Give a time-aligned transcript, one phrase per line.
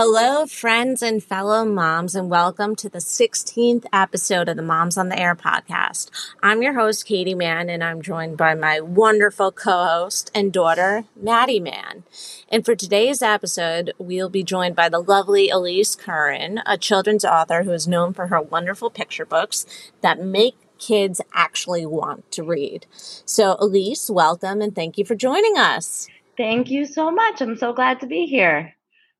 [0.00, 5.08] Hello, friends and fellow moms, and welcome to the 16th episode of the Moms on
[5.08, 6.12] the Air podcast.
[6.40, 11.06] I'm your host, Katie Mahon, and I'm joined by my wonderful co host and daughter,
[11.20, 12.04] Maddie Mahon.
[12.48, 17.64] And for today's episode, we'll be joined by the lovely Alise Curran, a children's author
[17.64, 19.66] who is known for her wonderful picture books
[20.00, 22.86] that make kids actually want to read.
[22.92, 26.06] So, Alise, welcome and thank you for joining us.
[26.36, 27.40] Thank you so much.
[27.40, 28.76] I'm so glad to be here.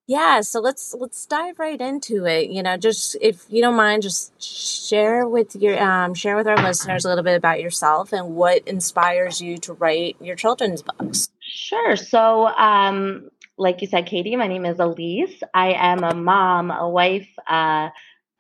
[0.08, 2.48] Yeah, so let's let's dive right into it.
[2.48, 6.56] You know, just if you don't mind, just share with your um, share with our
[6.56, 11.28] listeners a little bit about yourself and what inspires you to write your children's books.
[11.40, 11.94] Sure.
[11.94, 15.42] So, um, like you said, Katie, my name is Alise.
[15.52, 17.90] I am a mom, a wife, uh,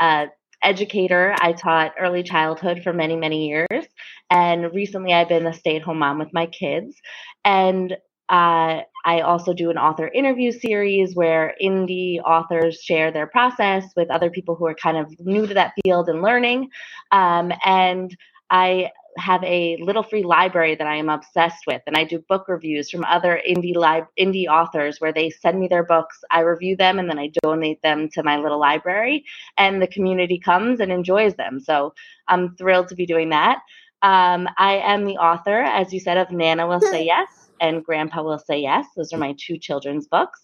[0.00, 0.28] a
[0.62, 1.34] educator.
[1.38, 3.84] I taught early childhood for many many years,
[4.30, 6.96] and recently I've been a stay at home mom with my kids.
[7.44, 7.94] And
[8.28, 14.10] uh, I also do an author interview series where indie authors share their process with
[14.10, 16.68] other people who are kind of new to that field and learning.
[17.10, 18.14] Um, and
[18.50, 22.48] I have a little free library that I am obsessed with, and I do book
[22.48, 26.76] reviews from other indie li- indie authors where they send me their books, I review
[26.76, 29.24] them, and then I donate them to my little library,
[29.56, 31.60] and the community comes and enjoys them.
[31.60, 31.94] So
[32.28, 33.58] I'm thrilled to be doing that.
[34.02, 38.22] Um, I am the author, as you said, of Nana Will Say Yes and Grandpa
[38.22, 38.86] Will Say Yes.
[38.96, 40.40] Those are my two children's books.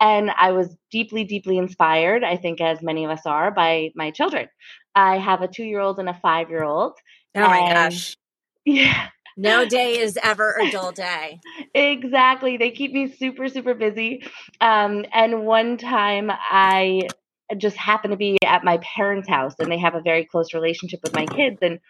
[0.00, 4.10] And I was deeply, deeply inspired, I think, as many of us are, by my
[4.10, 4.48] children.
[4.94, 6.94] I have a two year old and a five year old.
[7.34, 8.16] Oh my gosh.
[8.66, 9.08] Yeah.
[9.36, 11.40] No day is ever a dull day.
[11.74, 12.56] exactly.
[12.56, 14.22] They keep me super, super busy.
[14.60, 17.08] Um, and one time I
[17.58, 21.00] just happened to be at my parents' house and they have a very close relationship
[21.02, 21.58] with my kids.
[21.60, 21.80] And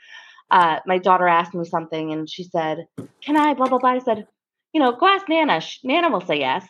[0.51, 2.87] uh, my daughter asked me something and she said,
[3.23, 3.55] Can I?
[3.55, 3.91] Blah, blah, blah.
[3.91, 4.27] I said,
[4.75, 5.63] you know, go ask Nana.
[5.85, 6.67] Nana will say yes,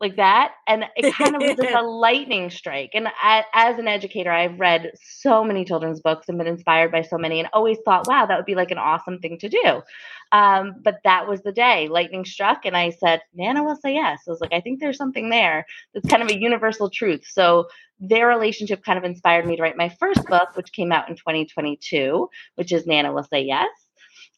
[0.00, 0.52] like that.
[0.68, 2.90] And it kind of was like a lightning strike.
[2.94, 7.02] And I, as an educator, I've read so many children's books and been inspired by
[7.02, 9.82] so many, and always thought, wow, that would be like an awesome thing to do.
[10.30, 14.20] Um, but that was the day lightning struck, and I said, Nana will say yes.
[14.28, 17.26] I was like, I think there's something there that's kind of a universal truth.
[17.28, 17.66] So
[17.98, 21.16] their relationship kind of inspired me to write my first book, which came out in
[21.16, 23.68] 2022, which is Nana will say yes.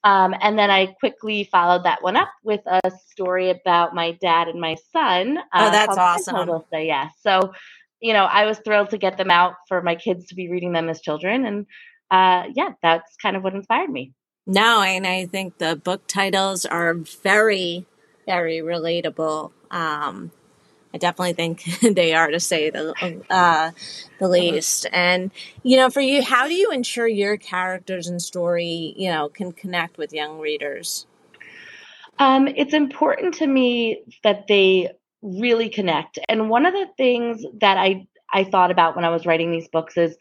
[0.04, 4.48] Um, and then I quickly followed that one up with a story about my dad
[4.48, 5.38] and my son.
[5.38, 6.48] Uh, oh, that's awesome.
[6.48, 7.12] Will say yes.
[7.20, 7.52] So,
[8.00, 10.72] you know, I was thrilled to get them out for my kids to be reading
[10.72, 11.46] them as children.
[11.46, 11.66] And
[12.10, 14.12] uh, yeah, that's kind of what inspired me.
[14.44, 17.86] No, and I think the book titles are very,
[18.26, 19.52] very relatable.
[19.70, 20.32] Um,
[20.94, 21.64] I definitely think
[21.96, 22.94] they are to say the
[23.30, 23.70] uh,
[24.18, 24.86] the least.
[24.92, 25.30] And
[25.62, 29.52] you know, for you, how do you ensure your characters and story, you know, can
[29.52, 31.06] connect with young readers?
[32.18, 34.90] Um, it's important to me that they
[35.22, 36.18] really connect.
[36.28, 39.68] And one of the things that I I thought about when I was writing these
[39.68, 40.16] books is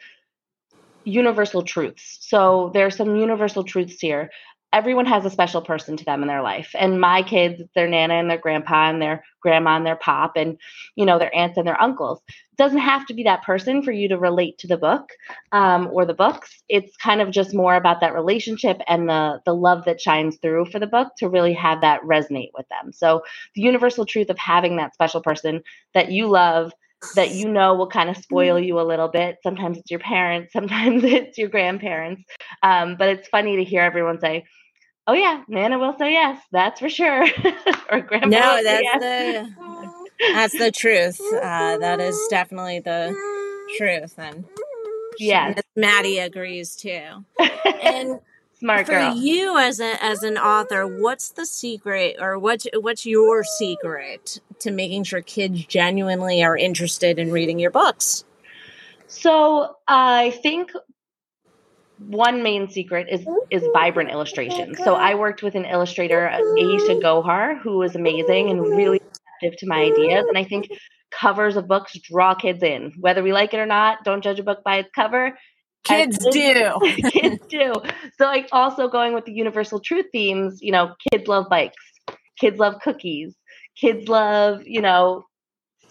[1.03, 2.17] universal truths.
[2.21, 4.29] So there are some universal truths here
[4.73, 6.73] everyone has a special person to them in their life.
[6.79, 10.57] And my kids, their nana and their grandpa and their grandma and their pop and,
[10.95, 12.21] you know, their aunts and their uncles.
[12.27, 15.09] It doesn't have to be that person for you to relate to the book
[15.51, 16.63] um, or the books.
[16.69, 20.65] It's kind of just more about that relationship and the the love that shines through
[20.65, 22.93] for the book to really have that resonate with them.
[22.93, 23.23] So
[23.55, 26.71] the universal truth of having that special person that you love
[27.15, 29.37] that you know will kind of spoil you a little bit.
[29.43, 32.23] Sometimes it's your parents, sometimes it's your grandparents.
[32.63, 34.45] Um, but it's funny to hear everyone say,
[35.11, 37.25] oh yeah, Nana will say yes, that's for sure.
[37.91, 38.27] or grandma.
[38.27, 38.99] No, that's yes.
[39.01, 39.91] the
[40.33, 41.19] that's the truth.
[41.33, 43.13] Uh, that is definitely the
[43.77, 44.45] truth, and
[45.19, 47.25] yes, Maddie agrees too.
[47.83, 48.21] And
[48.59, 49.15] smart for girl.
[49.15, 54.71] you as a as an author, what's the secret, or what's what's your secret to
[54.71, 58.23] making sure kids genuinely are interested in reading your books?
[59.07, 60.71] So I think
[62.07, 63.71] one main secret is is mm-hmm.
[63.73, 64.75] vibrant illustration.
[64.79, 66.67] Oh so I worked with an illustrator, uh, mm-hmm.
[66.67, 68.99] Aisha Gohar, who was amazing and really
[69.41, 70.25] receptive to my ideas.
[70.27, 70.75] And I think mm-hmm.
[71.11, 74.03] covers of books draw kids in, whether we like it or not.
[74.03, 75.37] Don't judge a book by its cover.
[75.83, 76.73] Kids do.
[77.09, 77.73] kids do.
[78.17, 81.83] So like also going with the universal truth themes, you know, kids love bikes,
[82.39, 83.35] kids love cookies,
[83.75, 85.25] kids love, you know,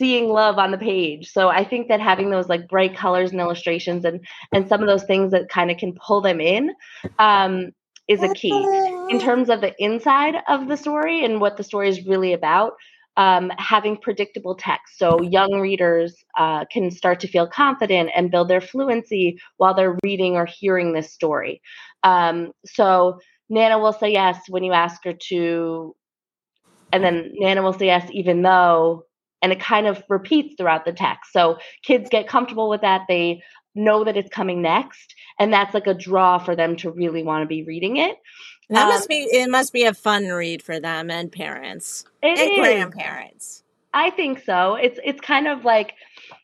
[0.00, 1.30] seeing love on the page.
[1.30, 4.88] So I think that having those like bright colors and illustrations and and some of
[4.88, 6.70] those things that kind of can pull them in
[7.18, 7.70] um,
[8.08, 8.66] is a key.
[9.10, 12.72] In terms of the inside of the story and what the story is really about,
[13.18, 14.98] um, having predictable text.
[14.98, 19.98] So young readers uh, can start to feel confident and build their fluency while they're
[20.02, 21.60] reading or hearing this story.
[22.02, 23.18] Um, so
[23.50, 25.94] Nana will say yes when you ask her to,
[26.92, 29.04] and then Nana will say yes even though
[29.42, 31.32] and it kind of repeats throughout the text.
[31.32, 33.02] So kids get comfortable with that.
[33.08, 33.42] They
[33.74, 37.42] know that it's coming next, and that's like a draw for them to really want
[37.42, 38.16] to be reading it.
[38.68, 39.50] That um, must be it.
[39.50, 42.58] Must be a fun read for them and parents and is.
[42.58, 43.62] grandparents.
[43.92, 44.74] I think so.
[44.74, 45.94] It's it's kind of like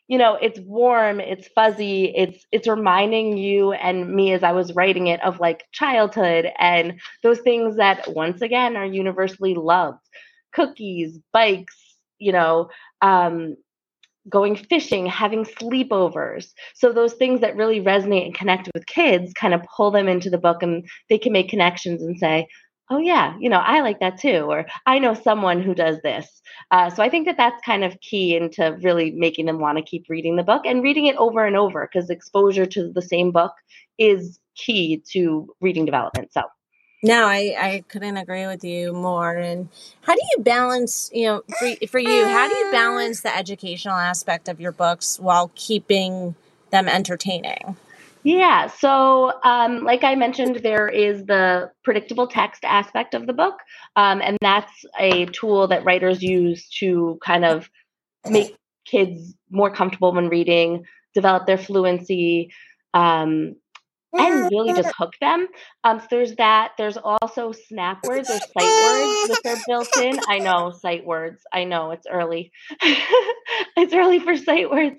[0.07, 4.73] you know it's warm it's fuzzy it's it's reminding you and me as i was
[4.73, 9.99] writing it of like childhood and those things that once again are universally loved
[10.53, 11.86] cookies bikes
[12.19, 12.69] you know
[13.01, 13.55] um
[14.29, 16.47] going fishing having sleepovers.
[16.75, 20.29] So those things that really resonate and connect with kids kind of pull them into
[20.29, 22.47] the book and they can make connections and say
[22.89, 26.41] oh yeah you know i like that too or i know someone who does this.
[26.71, 29.83] Uh, so i think that that's kind of key into really making them want to
[29.83, 33.31] keep reading the book and reading it over and over because exposure to the same
[33.31, 33.53] book
[33.97, 36.41] is key to reading development so
[37.03, 39.35] no, I, I couldn't agree with you more.
[39.35, 39.69] And
[40.01, 43.95] how do you balance, you know, for, for you, how do you balance the educational
[43.95, 46.35] aspect of your books while keeping
[46.71, 47.77] them entertaining?
[48.23, 48.67] Yeah.
[48.67, 53.55] So, um, like I mentioned, there is the predictable text aspect of the book.
[53.95, 57.69] Um, and that's a tool that writers use to kind of
[58.29, 58.55] make
[58.85, 60.83] kids more comfortable when reading,
[61.13, 62.51] develop their fluency,
[62.93, 63.55] um,
[64.17, 65.47] and really just hook them.
[65.83, 66.73] Um, so there's that.
[66.77, 70.19] There's also snap words or sight words which are built in.
[70.27, 71.41] I know sight words.
[71.53, 72.51] I know it's early.
[72.81, 74.97] it's early for sight words,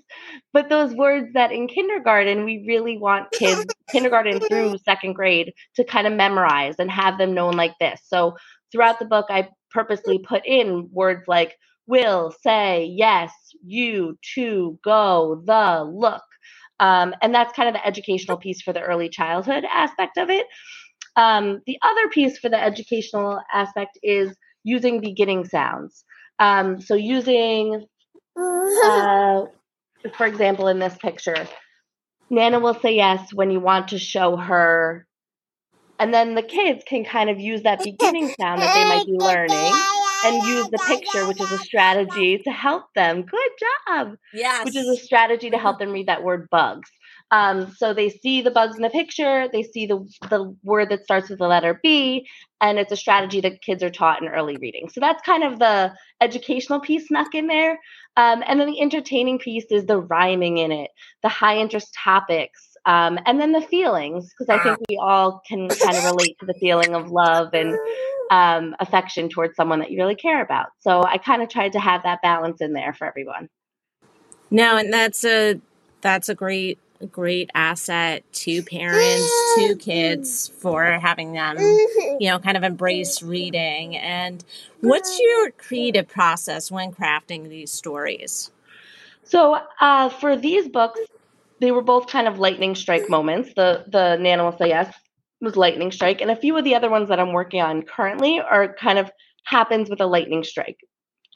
[0.52, 5.84] but those words that in kindergarten we really want kids, kindergarten through second grade, to
[5.84, 8.00] kind of memorize and have them known like this.
[8.04, 8.36] So
[8.72, 11.56] throughout the book, I purposely put in words like
[11.86, 13.32] will, say, yes,
[13.64, 16.22] you, to, go, the, look
[16.80, 20.46] um, and that's kind of the educational piece for the early childhood aspect of it.
[21.16, 26.04] Um, the other piece for the educational aspect is using beginning sounds.
[26.38, 27.84] Um, so using,
[28.36, 29.42] uh,
[30.16, 31.48] for example, in this picture,
[32.30, 35.06] Nana will say yes when you want to show her.
[35.98, 39.18] And then the kids can kind of use that beginning sound that they might be
[39.18, 43.22] learning and use the picture, which is a strategy to help them.
[43.22, 43.50] Good
[43.86, 44.16] job.
[44.34, 44.64] Yes.
[44.64, 46.90] Which is a strategy to help them read that word bugs.
[47.30, 51.04] Um, so they see the bugs in the picture, they see the the word that
[51.04, 52.26] starts with the letter B,
[52.60, 54.88] and it's a strategy that kids are taught in early reading.
[54.88, 55.92] So that's kind of the
[56.22, 57.78] educational piece snuck in there.
[58.16, 60.90] Um, and then the entertaining piece is the rhyming in it,
[61.22, 65.68] the high interest topics, um, and then the feelings, because I think we all can
[65.68, 67.78] kind of relate to the feeling of love and
[68.30, 70.68] um, affection towards someone that you really care about.
[70.78, 73.50] So I kind of tried to have that balance in there for everyone.
[74.50, 75.60] No, and that's a
[76.00, 76.78] that's a great
[77.12, 83.98] great asset to parents to kids for having them you know kind of embrace reading.
[83.98, 84.42] And
[84.80, 88.50] what's your creative process when crafting these stories?
[89.24, 91.00] So uh, for these books
[91.60, 93.50] they were both kind of lightning strike moments.
[93.54, 94.94] The the say yes
[95.40, 98.40] was lightning strike and a few of the other ones that i'm working on currently
[98.40, 99.10] are kind of
[99.44, 100.78] happens with a lightning strike.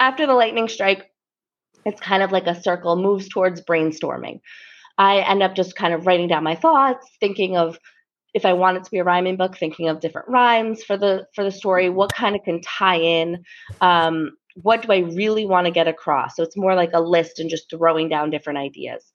[0.01, 1.11] After the lightning strike
[1.85, 4.41] it's kind of like a circle moves towards brainstorming.
[4.99, 7.79] I end up just kind of writing down my thoughts thinking of
[8.35, 11.27] if i want it to be a rhyming book thinking of different rhymes for the
[11.35, 13.45] for the story what kind of can tie in
[13.81, 16.37] um, what do i really want to get across?
[16.37, 19.13] So it's more like a list and just throwing down different ideas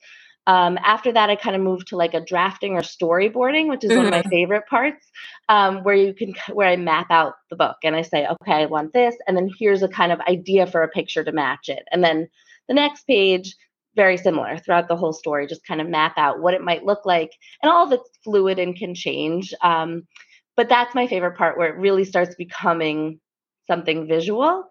[0.48, 3.92] um, after that, I kind of moved to like a drafting or storyboarding, which is
[3.92, 3.98] mm-hmm.
[3.98, 4.30] one of my mm-hmm.
[4.30, 5.06] favorite parts,
[5.50, 8.66] um, where you can where I map out the book and I say, okay, I
[8.66, 11.84] want this, and then here's a kind of idea for a picture to match it,
[11.92, 12.28] and then
[12.68, 13.56] the next page,
[13.96, 17.06] very similar throughout the whole story, just kind of map out what it might look
[17.06, 19.54] like, and all of it's fluid and can change.
[19.62, 20.08] Um,
[20.56, 23.20] but that's my favorite part, where it really starts becoming
[23.68, 24.70] something visual.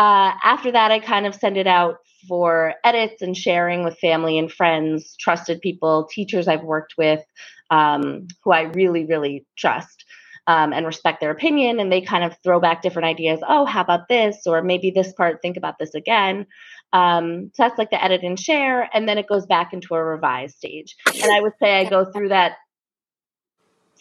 [0.00, 4.38] Uh, after that, I kind of send it out for edits and sharing with family
[4.38, 7.22] and friends, trusted people, teachers I've worked with
[7.70, 10.04] um, who I really, really trust.
[10.46, 13.38] Um, and respect their opinion, and they kind of throw back different ideas.
[13.46, 14.46] Oh, how about this?
[14.46, 16.46] Or maybe this part, think about this again.
[16.92, 20.02] Um, so that's like the edit and share, and then it goes back into a
[20.02, 20.96] revised stage.
[21.22, 22.54] And I would say I go through that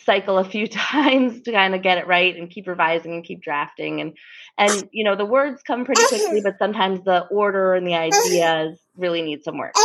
[0.09, 3.43] cycle a few times to kind of get it right and keep revising and keep
[3.43, 4.17] drafting and
[4.57, 8.79] and you know the words come pretty quickly but sometimes the order and the ideas
[8.97, 9.75] really need some work.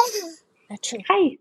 [0.70, 1.00] That's true.
[1.08, 1.36] Hi.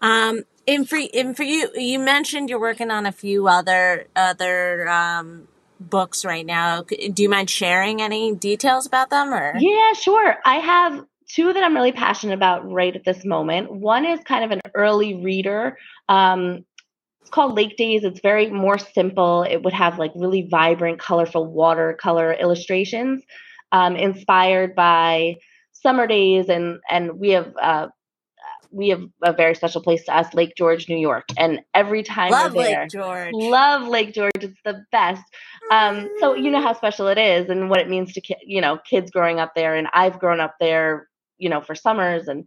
[0.00, 4.88] Um and for and for you you mentioned you're working on a few other other
[4.88, 5.48] um
[5.80, 6.82] books right now.
[6.82, 9.54] Do you mind sharing any details about them or?
[9.58, 10.36] Yeah sure.
[10.44, 13.72] I have two that i'm really passionate about right at this moment.
[13.72, 15.76] One is kind of an early reader
[16.08, 16.64] um,
[17.26, 18.04] it's called Lake Days.
[18.04, 19.42] It's very more simple.
[19.42, 23.24] It would have like really vibrant, colorful watercolor illustrations.
[23.72, 25.34] um, inspired by
[25.72, 27.88] summer days, and and we have uh,
[28.70, 31.24] we have a very special place to us, Lake George, New York.
[31.36, 34.30] And every time love we're there, Lake George, love Lake George.
[34.36, 35.24] It's the best.
[35.72, 38.60] Um, so you know how special it is, and what it means to ki- you
[38.60, 39.74] know kids growing up there.
[39.74, 42.44] And I've grown up there, you know, for summers, and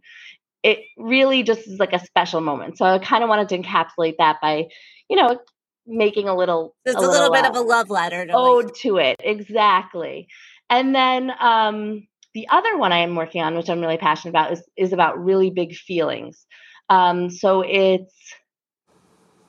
[0.62, 2.78] it really just is like a special moment.
[2.78, 4.66] So I kind of wanted to encapsulate that by,
[5.08, 5.38] you know,
[5.86, 8.32] making a little, it's a, a little, little, bit uh, of a love letter to
[8.32, 10.28] ode like- to it, exactly.
[10.68, 14.52] And then um, the other one I am working on, which I'm really passionate about,
[14.52, 16.46] is is about really big feelings.
[16.88, 18.14] Um, so it's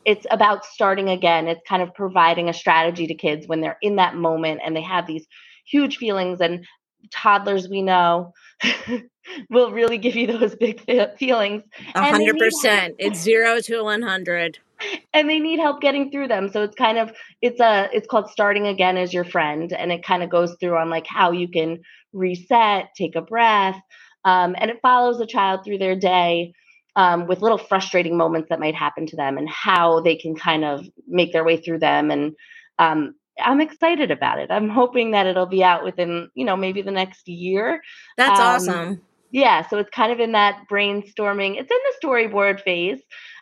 [0.04, 1.48] it's about starting again.
[1.48, 4.82] It's kind of providing a strategy to kids when they're in that moment and they
[4.82, 5.28] have these
[5.68, 6.42] huge feelings.
[6.42, 6.66] And
[7.12, 8.34] toddlers, we know,
[9.50, 10.82] will really give you those big
[11.18, 11.64] feelings.
[11.96, 12.96] A hundred percent.
[13.00, 14.60] It's zero to one hundred.
[15.14, 16.50] And they need help getting through them.
[16.50, 20.04] So it's kind of it's a it's called starting again as your friend, and it
[20.04, 21.82] kind of goes through on like how you can
[22.14, 23.80] reset, take a breath,
[24.26, 26.54] um, and it follows a child through their day.
[26.96, 30.66] Um, with little frustrating moments that might happen to them and how they can kind
[30.66, 32.34] of make their way through them and
[32.80, 34.52] um, I'm excited about it.
[34.52, 37.82] I'm hoping that it'll be out within, you know, maybe the next year.
[38.18, 39.02] That's um, awesome.
[39.32, 41.58] Yeah, so it's kind of in that brainstorming.
[41.58, 43.00] It's in the storyboard phase.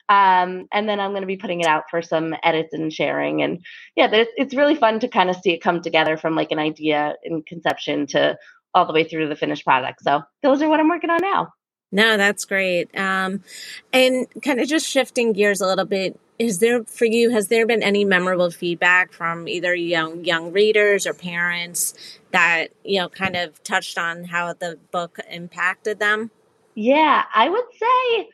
[0.07, 3.43] Um, and then I'm going to be putting it out for some edits and sharing.
[3.43, 3.63] And
[3.95, 6.57] yeah, it's, it's really fun to kind of see it come together from like an
[6.57, 8.37] idea and conception to
[8.73, 10.01] all the way through to the finished product.
[10.03, 11.53] So those are what I'm working on now.
[11.91, 12.89] No, that's great.
[12.97, 13.43] Um,
[13.93, 17.67] and kind of just shifting gears a little bit, is there for you has there
[17.67, 21.93] been any memorable feedback from either young young readers or parents
[22.31, 26.31] that you know kind of touched on how the book impacted them?
[26.74, 28.29] Yeah i would say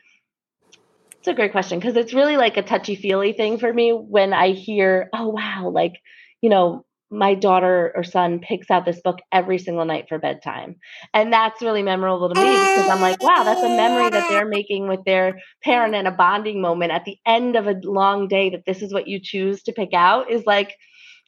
[1.17, 4.31] it's a great question because it's really like a touchy feely thing for me when
[4.31, 5.99] i hear oh wow like
[6.41, 10.75] you know my daughter or son picks out this book every single night for bedtime.
[11.13, 14.47] And that's really memorable to me because I'm like, wow, that's a memory that they're
[14.47, 18.49] making with their parent and a bonding moment at the end of a long day
[18.49, 20.75] that this is what you choose to pick out is like,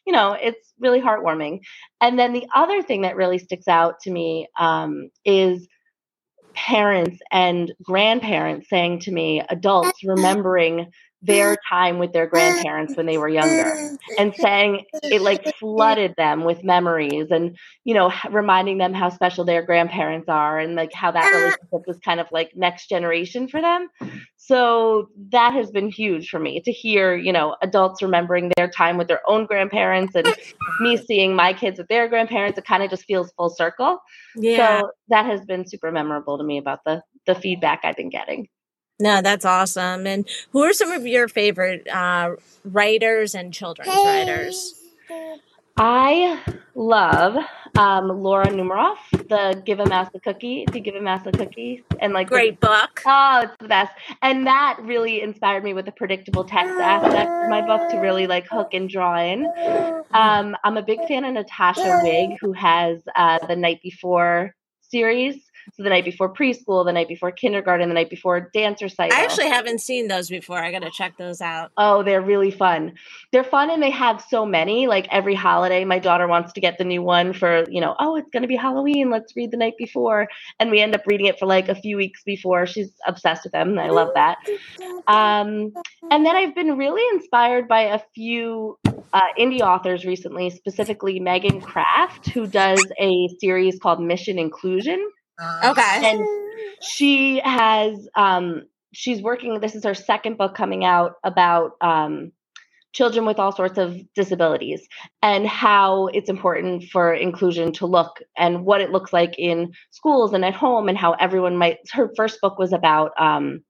[0.06, 1.60] you know, it's really heartwarming.
[2.02, 5.68] And then the other thing that really sticks out to me um, is
[6.58, 10.88] parents and grandparents saying to me, adults remembering
[11.24, 16.44] their time with their grandparents when they were younger and saying it like flooded them
[16.44, 21.10] with memories and you know reminding them how special their grandparents are and like how
[21.10, 23.88] that relationship was kind of like next generation for them.
[24.36, 28.98] So that has been huge for me to hear you know adults remembering their time
[28.98, 30.28] with their own grandparents and
[30.82, 34.00] me seeing my kids with their grandparents it kind of just feels full circle.
[34.36, 34.82] Yeah.
[34.82, 38.48] so that has been super memorable to me about the the feedback i've been getting
[39.00, 40.08] no, that's awesome.
[40.08, 44.74] And who are some of your favorite uh, writers and children's writers?
[45.80, 46.42] I
[46.74, 47.38] love
[47.78, 51.84] um, Laura Numeroff, the Give a Mouse a Cookie, to Give a Mouse a Cookie,
[52.00, 53.04] and like great the, book.
[53.06, 57.50] Oh, it's the best, and that really inspired me with the predictable text aspect of
[57.50, 59.46] my book to really like hook and draw in.
[60.12, 65.36] Um, I'm a big fan of Natasha Wing, who has uh, the Night Before series
[65.76, 69.18] so the night before preschool, the night before kindergarten, the night before dance recital.
[69.18, 70.58] I actually haven't seen those before.
[70.58, 71.72] I got to check those out.
[71.78, 72.94] Oh, they're really fun.
[73.32, 74.88] They're fun and they have so many.
[74.88, 78.16] Like every holiday, my daughter wants to get the new one for, you know, oh,
[78.16, 79.10] it's going to be Halloween.
[79.10, 80.28] Let's read the night before.
[80.60, 82.66] And we end up reading it for like a few weeks before.
[82.66, 83.78] She's obsessed with them.
[83.78, 84.38] I love that.
[85.08, 85.74] Um,
[86.10, 88.78] and then I've been really inspired by a few
[89.14, 95.10] uh, indie authors recently, specifically Megan Kraft, who does a series called Mission Inclusion.
[95.64, 96.02] Okay.
[96.04, 96.28] And
[96.82, 98.64] she has um
[98.94, 102.32] she's working this is her second book coming out about um
[102.94, 104.88] children with all sorts of disabilities
[105.22, 110.34] and how it's important for inclusion to look and what it looks like in schools
[110.34, 113.62] and at home and how everyone might her first book was about um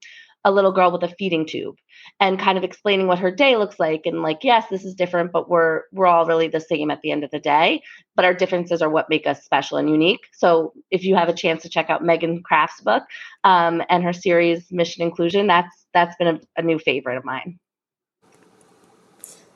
[0.48, 1.76] a little girl with a feeding tube
[2.20, 5.30] and kind of explaining what her day looks like and like yes this is different
[5.30, 7.82] but we're we're all really the same at the end of the day
[8.16, 11.34] but our differences are what make us special and unique so if you have a
[11.34, 13.04] chance to check out megan kraft's book
[13.44, 17.58] um, and her series mission inclusion that's that's been a, a new favorite of mine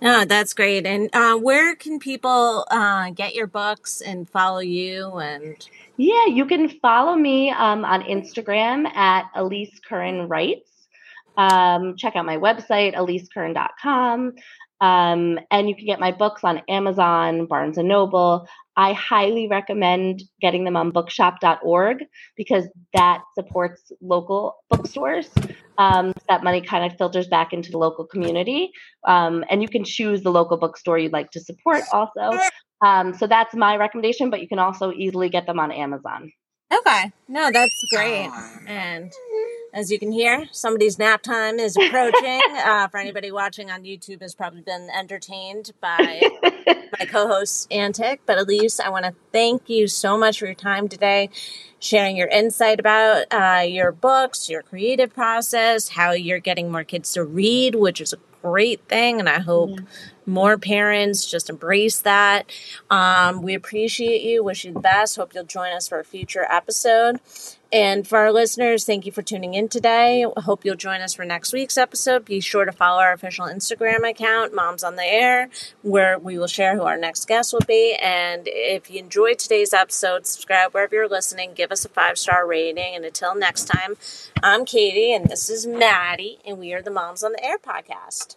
[0.05, 0.85] Oh, that's great.
[0.85, 5.13] And uh, where can people uh, get your books and follow you?
[5.19, 5.57] And
[5.97, 10.72] yeah, you can follow me um, on Instagram at Alise Curran Writes.
[11.37, 14.33] Um, check out my website, alisecurran.com.
[14.81, 18.49] Um, and you can get my books on Amazon, Barnes and Noble.
[18.77, 22.05] I highly recommend getting them on bookshop.org
[22.37, 25.31] because that supports local bookstores.
[25.79, 28.73] Um, that money kind of filters back into the local community.
[29.07, 32.39] Um, and you can choose the local bookstore you'd like to support also.
[32.85, 36.33] Um, so that's my recommendation, but you can also easily get them on Amazon.
[36.73, 37.13] Okay.
[37.29, 38.29] No, that's great.
[38.67, 39.13] And
[39.73, 42.41] as you can hear, somebody's nap time is approaching.
[42.51, 46.21] uh, for anybody watching on YouTube, has probably been entertained by
[46.99, 48.21] my co-host's antic.
[48.27, 51.31] But Alise, I want to thank you so much for your time today,
[51.79, 57.13] sharing your insight about uh, your books, your creative process, how you're getting more kids
[57.15, 59.71] to read, which is a great thing, and I hope.
[59.71, 59.87] Mm-hmm
[60.27, 62.51] more parents just embrace that
[62.91, 66.47] um, we appreciate you wish you the best hope you'll join us for a future
[66.51, 67.21] episode
[67.73, 70.27] and for our listeners, thank you for tuning in today.
[70.37, 72.27] Hope you'll join us for next week's episode.
[72.27, 75.49] Be sure to follow our official Instagram account, Moms on the Air,
[75.81, 77.95] where we will share who our next guest will be.
[77.95, 82.47] And if you enjoyed today's episode, subscribe wherever you're listening, give us a five star
[82.47, 82.95] rating.
[82.95, 83.97] And until next time,
[84.43, 88.37] I'm Katie, and this is Maddie, and we are the Moms on the Air podcast.